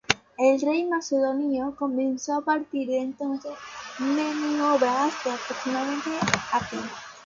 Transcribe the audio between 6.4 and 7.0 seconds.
Atenas.